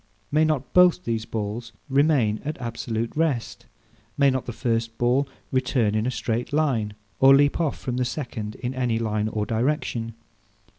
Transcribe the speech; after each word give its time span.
May 0.31 0.43
not 0.45 0.73
both 0.73 1.03
these 1.03 1.25
balls 1.25 1.73
remain 1.87 2.41
at 2.43 2.59
absolute 2.59 3.15
rest? 3.15 3.67
May 4.17 4.31
not 4.31 4.47
the 4.47 4.51
first 4.51 4.97
ball 4.97 5.29
return 5.51 5.93
in 5.93 6.07
a 6.07 6.09
straight 6.09 6.51
line, 6.51 6.95
or 7.19 7.35
leap 7.35 7.59
off 7.61 7.77
from 7.77 7.97
the 7.97 8.03
second 8.05 8.55
in 8.55 8.73
any 8.73 8.97
line 8.97 9.27
or 9.27 9.45
direction? 9.45 10.15